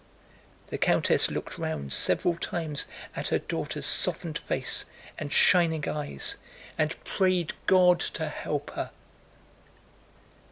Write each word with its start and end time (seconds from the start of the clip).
The 0.71 0.79
countess 0.79 1.29
looked 1.29 1.59
round 1.59 1.93
several 1.93 2.35
times 2.35 2.87
at 3.15 3.27
her 3.27 3.37
daughter's 3.37 3.85
softened 3.85 4.39
face 4.39 4.85
and 5.19 5.31
shining 5.31 5.87
eyes 5.87 6.37
and 6.75 6.95
prayed 7.03 7.53
God 7.67 7.99
to 8.15 8.27
help 8.27 8.71
her. 8.71 8.89